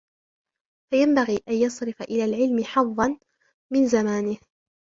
فَيَنْبَغِي 0.91 1.39
أَنْ 1.49 1.53
يَصْرِفَ 1.53 2.01
إلَى 2.01 2.25
الْعِلْمِ 2.25 2.63
حَظًّا 2.63 3.19
مِنْ 3.73 3.87
زَمَانِهِ 3.87 4.37